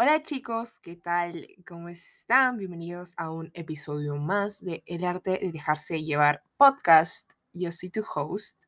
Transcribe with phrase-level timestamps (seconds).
[0.00, 1.48] Hola chicos, ¿qué tal?
[1.66, 2.56] ¿Cómo están?
[2.56, 7.32] Bienvenidos a un episodio más de El arte de dejarse llevar podcast.
[7.52, 8.62] Yo soy tu host,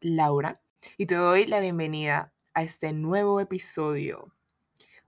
[0.00, 0.60] Laura,
[0.98, 4.30] y te doy la bienvenida a este nuevo episodio.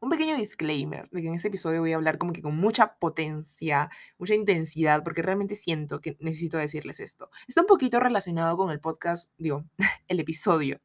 [0.01, 2.95] Un pequeño disclaimer de que en este episodio voy a hablar como que con mucha
[2.95, 7.29] potencia, mucha intensidad, porque realmente siento que necesito decirles esto.
[7.47, 9.67] Está un poquito relacionado con el podcast, digo,
[10.09, 10.81] el episodio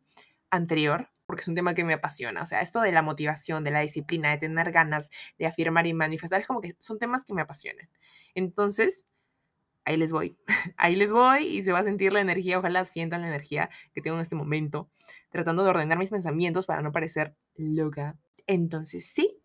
[0.50, 2.44] anterior, porque es un tema que me apasiona.
[2.44, 5.10] O sea, esto de la motivación, de la disciplina, de tener ganas
[5.40, 7.90] de afirmar y manifestar, es como que son temas que me apasionan.
[8.36, 9.08] Entonces,
[9.86, 10.38] ahí les voy.
[10.76, 14.02] Ahí les voy y se va a sentir la energía, ojalá sientan la energía que
[14.02, 14.90] tengo en este momento,
[15.30, 18.18] tratando de ordenar mis pensamientos para no parecer loca.
[18.46, 19.40] Entonces, sí,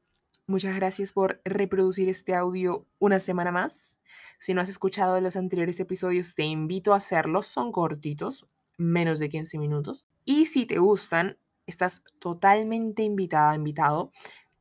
[0.48, 4.00] muchas gracias por reproducir este audio una semana más.
[4.38, 7.42] Si no has escuchado los anteriores episodios, te invito a hacerlo.
[7.42, 10.06] Son cortitos, menos de 15 minutos.
[10.24, 14.12] Y si te gustan, estás totalmente invitada, invitado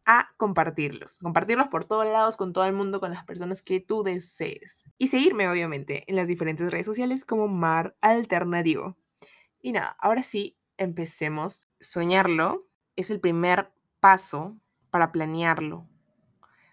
[0.05, 1.19] a compartirlos.
[1.19, 4.89] Compartirlos por todos lados, con todo el mundo, con las personas que tú desees.
[4.97, 8.97] Y seguirme, obviamente, en las diferentes redes sociales como Mar Alternativo.
[9.61, 11.67] Y nada, ahora sí, empecemos.
[11.79, 14.57] Soñarlo es el primer paso
[14.91, 15.89] para planearlo,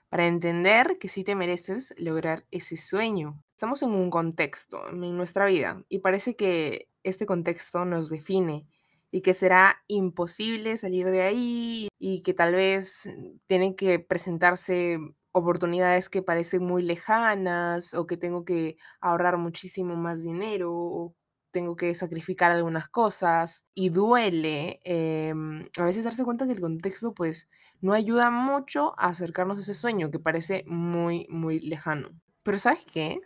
[0.08, 3.42] para entender que sí te mereces lograr ese sueño.
[3.52, 8.68] Estamos en un contexto en nuestra vida y parece que este contexto nos define
[9.12, 13.08] y que será imposible salir de ahí y que tal vez
[13.46, 14.98] tienen que presentarse
[15.32, 21.14] oportunidades que parecen muy lejanas o que tengo que ahorrar muchísimo más dinero o
[21.50, 27.14] tengo que sacrificar algunas cosas y duele em, a veces darse cuenta que el contexto
[27.14, 27.50] pues
[27.82, 32.08] no ayuda mucho a acercarnos a ese sueño que parece muy muy lejano.
[32.42, 33.20] Pero ¿sabes qué?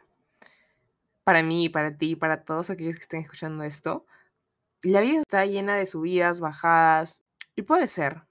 [1.24, 4.06] Para mí, para ti, para todos aquellos que estén escuchando esto,
[4.82, 7.22] la vida está llena de subidas, bajadas,
[7.55, 8.22] y puede ser,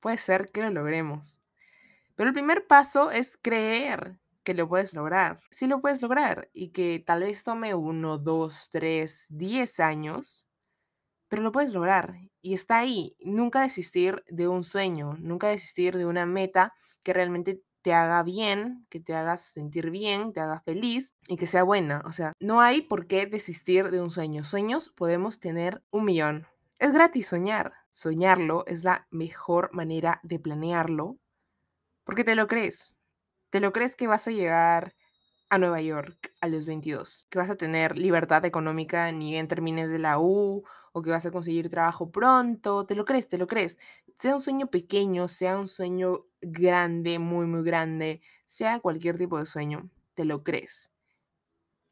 [0.00, 1.40] puede ser que lo logremos.
[2.16, 5.40] Pero el primer paso es creer que lo puedes lograr.
[5.50, 10.46] Sí lo puedes lograr y que tal vez tome uno, dos, tres, diez años,
[11.28, 12.16] pero lo puedes lograr.
[12.40, 13.16] Y está ahí.
[13.20, 16.72] Nunca desistir de un sueño, nunca desistir de una meta
[17.02, 21.46] que realmente te haga bien, que te haga sentir bien, te haga feliz y que
[21.46, 22.02] sea buena.
[22.06, 24.42] O sea, no hay por qué desistir de un sueño.
[24.42, 26.46] Sueños podemos tener un millón.
[26.78, 27.74] Es gratis soñar.
[27.90, 31.18] Soñarlo es la mejor manera de planearlo
[32.04, 32.96] porque te lo crees.
[33.50, 34.94] Te lo crees que vas a llegar
[35.54, 39.88] a Nueva York a los 22, que vas a tener libertad económica ni bien termines
[39.88, 43.46] de la U o que vas a conseguir trabajo pronto, te lo crees, te lo
[43.46, 43.78] crees.
[44.18, 49.46] Sea un sueño pequeño, sea un sueño grande, muy, muy grande, sea cualquier tipo de
[49.46, 50.92] sueño, te lo crees.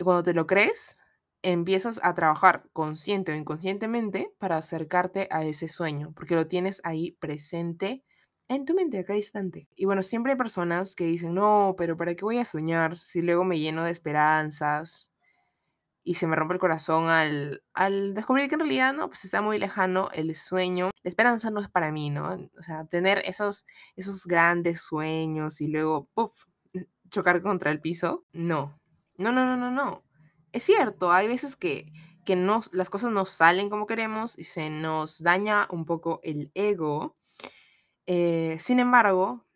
[0.02, 0.96] Cuando te lo crees,
[1.42, 7.12] empiezas a trabajar consciente o inconscientemente para acercarte a ese sueño, porque lo tienes ahí
[7.20, 8.02] presente
[8.54, 9.68] en tu mente a cada instante.
[9.76, 13.22] Y bueno, siempre hay personas que dicen, no, pero ¿para qué voy a soñar si
[13.22, 15.12] luego me lleno de esperanzas?
[16.04, 19.40] Y se me rompe el corazón al, al descubrir que en realidad no, pues está
[19.40, 20.90] muy lejano el sueño.
[21.02, 22.50] La esperanza no es para mí, ¿no?
[22.58, 26.46] O sea, tener esos, esos grandes sueños y luego, puff,
[27.10, 28.80] chocar contra el piso, no.
[29.16, 30.04] No, no, no, no, no.
[30.52, 31.92] Es cierto, hay veces que,
[32.24, 36.50] que no, las cosas no salen como queremos y se nos daña un poco el
[36.54, 37.16] ego
[38.06, 39.46] eh, sin embargo,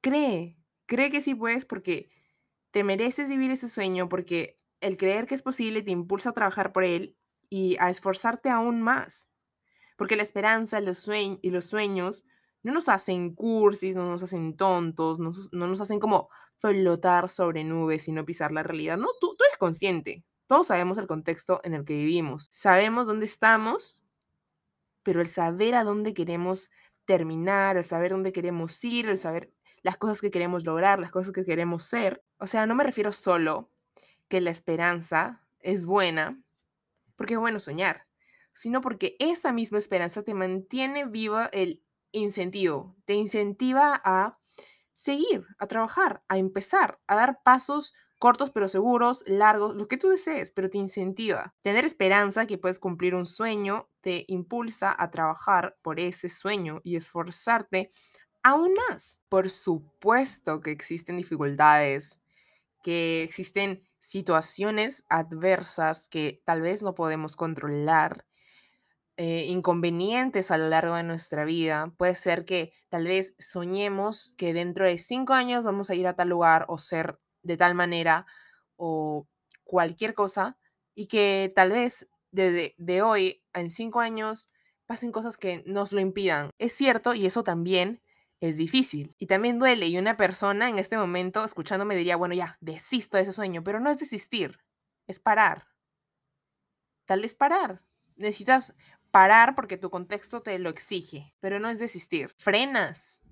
[0.00, 0.56] cree,
[0.86, 2.10] cree que sí puedes porque
[2.70, 6.72] te mereces vivir ese sueño, porque el creer que es posible te impulsa a trabajar
[6.72, 7.16] por él
[7.48, 9.30] y a esforzarte aún más.
[9.96, 12.24] Porque la esperanza los y los sueños
[12.62, 16.28] no nos hacen cursis, no nos hacen tontos, no, no, nos hacen como
[16.58, 18.96] flotar sobre nubes y no pisar la realidad.
[18.96, 20.24] No, tú, tú eres consciente.
[20.46, 22.48] Todos sabemos el contexto en el que vivimos.
[22.50, 24.04] Sabemos dónde estamos,
[25.02, 26.70] pero el saber a dónde queremos
[27.10, 31.32] terminar, el saber dónde queremos ir, el saber las cosas que queremos lograr, las cosas
[31.32, 32.22] que queremos ser.
[32.38, 33.68] O sea, no me refiero solo
[34.28, 36.40] que la esperanza es buena,
[37.16, 38.06] porque es bueno soñar,
[38.52, 41.82] sino porque esa misma esperanza te mantiene viva el
[42.12, 44.38] incentivo, te incentiva a
[44.94, 50.10] seguir, a trabajar, a empezar, a dar pasos cortos pero seguros, largos, lo que tú
[50.10, 51.54] desees, pero te incentiva.
[51.62, 56.96] Tener esperanza que puedes cumplir un sueño te impulsa a trabajar por ese sueño y
[56.96, 57.90] esforzarte
[58.42, 59.22] aún más.
[59.30, 62.22] Por supuesto que existen dificultades,
[62.82, 68.26] que existen situaciones adversas que tal vez no podemos controlar,
[69.16, 71.92] eh, inconvenientes a lo largo de nuestra vida.
[71.96, 76.16] Puede ser que tal vez soñemos que dentro de cinco años vamos a ir a
[76.16, 78.26] tal lugar o ser de tal manera
[78.76, 79.26] o
[79.64, 80.58] cualquier cosa
[80.94, 84.50] y que tal vez de, de hoy en cinco años
[84.86, 86.50] pasen cosas que nos lo impidan.
[86.58, 88.02] Es cierto y eso también
[88.40, 89.86] es difícil y también duele.
[89.86, 93.80] Y una persona en este momento escuchándome diría, bueno, ya, desisto de ese sueño, pero
[93.80, 94.58] no es desistir,
[95.06, 95.68] es parar.
[97.04, 97.82] Tal vez parar.
[98.16, 98.74] Necesitas
[99.10, 102.34] parar porque tu contexto te lo exige, pero no es desistir.
[102.38, 103.22] Frenas,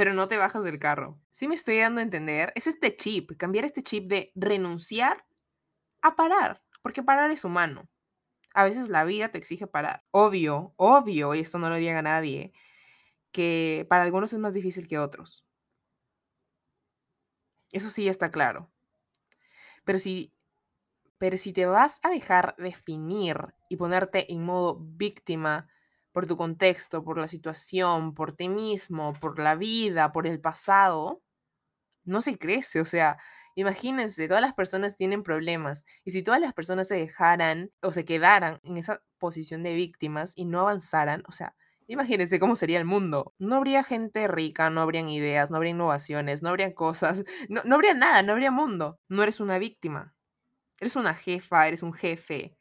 [0.00, 1.20] pero no te bajas del carro.
[1.28, 5.26] Si me estoy dando a entender, es este chip, cambiar este chip de renunciar
[6.00, 7.86] a parar, porque parar es humano.
[8.54, 10.02] A veces la vida te exige parar.
[10.10, 12.54] Obvio, obvio, y esto no lo diga nadie,
[13.30, 15.44] que para algunos es más difícil que otros.
[17.70, 18.72] Eso sí está claro.
[19.84, 20.32] Pero si,
[21.18, 23.36] pero si te vas a dejar definir
[23.68, 25.68] y ponerte en modo víctima
[26.12, 31.22] por tu contexto, por la situación, por ti mismo, por la vida, por el pasado,
[32.04, 32.80] no se crece.
[32.80, 33.18] O sea,
[33.54, 38.04] imagínense, todas las personas tienen problemas y si todas las personas se dejaran o se
[38.04, 41.54] quedaran en esa posición de víctimas y no avanzaran, o sea,
[41.90, 43.34] Imagínense cómo sería el mundo.
[43.40, 47.74] No habría gente rica, no habrían ideas, no habría innovaciones, no habrían cosas, no, no
[47.74, 49.00] habría nada, no habría mundo.
[49.08, 50.14] No eres una víctima.
[50.80, 52.56] Eres una jefa, eres un jefe.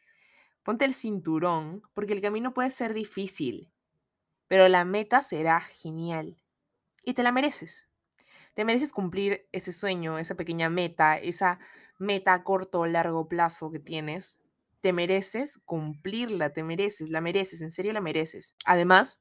[0.64, 3.72] Ponte el cinturón, porque el camino puede ser difícil,
[4.48, 6.38] pero la meta será genial.
[7.04, 7.90] Y te la mereces.
[8.54, 11.60] Te mereces cumplir ese sueño, esa pequeña meta, esa
[11.98, 14.40] meta a corto o largo plazo que tienes
[14.82, 18.56] te mereces cumplirla, te mereces, la mereces, en serio la mereces.
[18.66, 19.20] Además,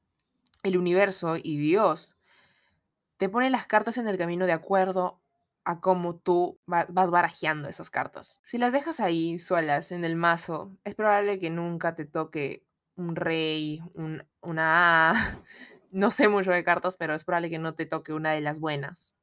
[0.63, 2.17] el universo y Dios
[3.17, 5.21] te ponen las cartas en el camino de acuerdo
[5.65, 8.41] a cómo tú vas barajeando esas cartas.
[8.43, 12.65] Si las dejas ahí solas en el mazo, es probable que nunca te toque
[12.95, 13.81] un rey,
[14.41, 15.13] una A.
[15.91, 18.59] No sé mucho de cartas, pero es probable que no te toque una de las
[18.59, 19.17] buenas.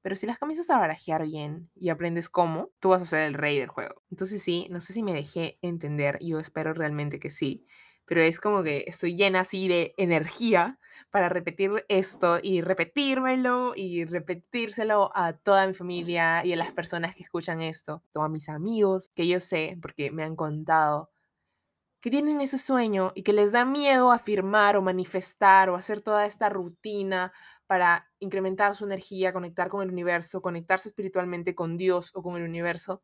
[0.00, 3.34] Pero si las comienzas a barajear bien y aprendes cómo, tú vas a ser el
[3.34, 4.02] rey del juego.
[4.10, 7.66] Entonces sí, no sé si me dejé entender, yo espero realmente que sí,
[8.08, 10.78] pero es como que estoy llena así de energía
[11.10, 17.14] para repetir esto y repetírmelo y repetírselo a toda mi familia y a las personas
[17.14, 21.10] que escuchan esto, a mis amigos, que yo sé, porque me han contado
[22.00, 26.26] que tienen ese sueño y que les da miedo afirmar o manifestar o hacer toda
[26.26, 27.32] esta rutina
[27.66, 32.44] para incrementar su energía, conectar con el universo, conectarse espiritualmente con Dios o con el
[32.44, 33.02] universo.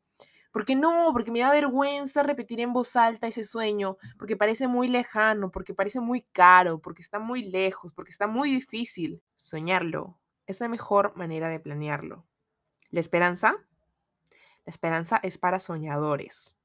[0.54, 4.86] Porque no, porque me da vergüenza repetir en voz alta ese sueño, porque parece muy
[4.86, 9.20] lejano, porque parece muy caro, porque está muy lejos, porque está muy difícil.
[9.34, 12.24] Soñarlo es la mejor manera de planearlo.
[12.90, 13.56] La esperanza,
[14.64, 16.56] la esperanza es para soñadores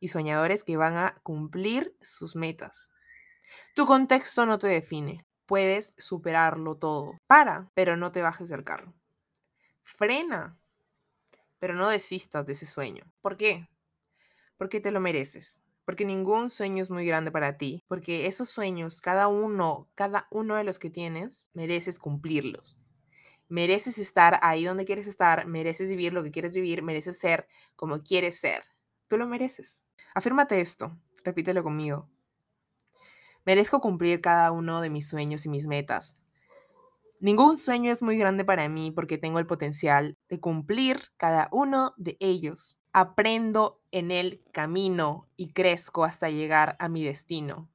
[0.00, 2.90] y soñadores que van a cumplir sus metas.
[3.74, 7.20] Tu contexto no te define, puedes superarlo todo.
[7.26, 8.94] Para, pero no te bajes del carro.
[9.82, 10.56] Frena,
[11.66, 13.02] pero no desistas de ese sueño.
[13.20, 13.68] ¿Por qué?
[14.56, 15.64] Porque te lo mereces.
[15.84, 17.82] Porque ningún sueño es muy grande para ti.
[17.88, 22.78] Porque esos sueños, cada uno, cada uno de los que tienes, mereces cumplirlos.
[23.48, 28.00] Mereces estar ahí donde quieres estar, mereces vivir lo que quieres vivir, mereces ser como
[28.00, 28.62] quieres ser.
[29.08, 29.82] Tú lo mereces.
[30.14, 32.08] Afírmate esto, repítelo conmigo.
[33.44, 36.20] Merezco cumplir cada uno de mis sueños y mis metas.
[37.18, 41.94] Ningún sueño es muy grande para mí porque tengo el potencial de cumplir cada uno
[41.96, 42.78] de ellos.
[42.92, 47.68] Aprendo en el camino y crezco hasta llegar a mi destino.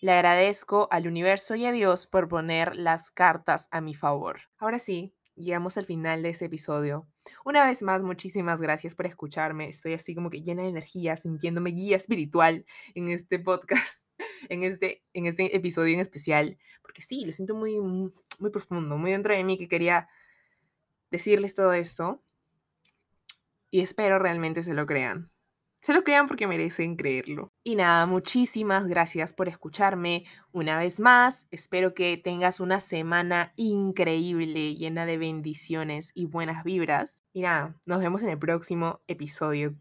[0.00, 4.40] Le agradezco al universo y a Dios por poner las cartas a mi favor.
[4.58, 7.06] Ahora sí, llegamos al final de este episodio.
[7.44, 9.68] Una vez más, muchísimas gracias por escucharme.
[9.68, 12.64] Estoy así como que llena de energía, sintiéndome guía espiritual
[12.94, 14.06] en este podcast
[14.48, 19.12] en este, en este episodio en especial, porque sí, lo siento muy, muy profundo, muy
[19.12, 20.08] dentro de mí que quería
[21.10, 22.22] decirles todo esto
[23.70, 25.30] y espero realmente se lo crean.
[25.82, 27.52] Se lo crean porque merecen creerlo.
[27.64, 31.48] Y nada, muchísimas gracias por escucharme una vez más.
[31.50, 37.24] Espero que tengas una semana increíble, llena de bendiciones y buenas vibras.
[37.32, 39.68] Y nada, nos vemos en el próximo episodio.